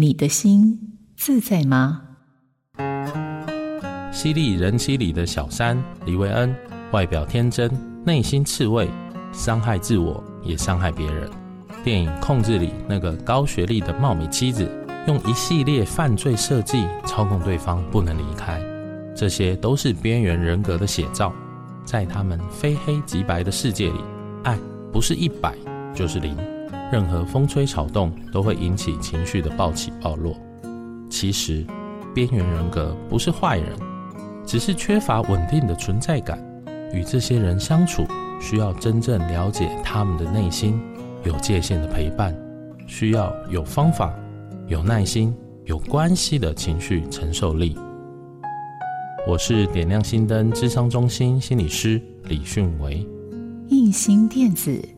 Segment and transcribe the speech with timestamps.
[0.00, 0.78] 你的心
[1.16, 2.02] 自在吗？
[4.12, 6.54] 犀利人妻里的小三李维恩，
[6.92, 7.68] 外表天真，
[8.06, 8.88] 内心刺猬，
[9.32, 11.28] 伤害自我也伤害别人。
[11.82, 14.70] 电影《控制》里那个高学历的貌美妻子，
[15.08, 18.62] 用一系列犯罪设计操控对方不能离开，
[19.16, 21.32] 这些都是边缘人格的写照。
[21.84, 23.98] 在他们非黑即白的世界里，
[24.44, 24.56] 爱
[24.92, 25.56] 不是一百
[25.92, 26.36] 就是零。
[26.90, 30.36] 任何风吹草动都会引起情绪的暴起暴落。
[31.10, 31.64] 其实，
[32.14, 33.76] 边缘人格不是坏人，
[34.46, 36.38] 只是缺乏稳定的存在感。
[36.92, 38.06] 与这些人相处，
[38.40, 40.80] 需要真正了解他们的内心，
[41.24, 42.34] 有界限的陪伴，
[42.86, 44.14] 需要有方法、
[44.66, 47.76] 有耐心、有关系的情绪承受力。
[49.26, 53.06] 我是点亮心灯智商中心心理师李迅维，
[53.68, 54.97] 映兴电子。